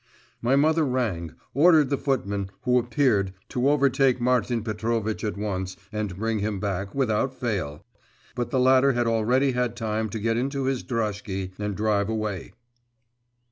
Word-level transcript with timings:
My 0.41 0.55
mother 0.55 0.83
rang, 0.83 1.35
ordered 1.53 1.91
the 1.91 1.95
footman, 1.99 2.49
who 2.63 2.79
appeared, 2.79 3.33
to 3.49 3.69
overtake 3.69 4.19
Martin 4.19 4.63
Petrovitch 4.63 5.23
at 5.23 5.37
once 5.37 5.77
and 5.91 6.15
bring 6.17 6.39
him 6.39 6.59
back 6.59 6.95
without 6.95 7.35
fail, 7.35 7.85
but 8.33 8.49
the 8.49 8.59
latter 8.59 8.93
had 8.93 9.05
already 9.05 9.51
had 9.51 9.75
time 9.75 10.09
to 10.09 10.19
get 10.19 10.37
into 10.37 10.63
his 10.63 10.81
droshky 10.81 11.51
and 11.59 11.75
drive 11.77 12.09
away. 12.09 12.53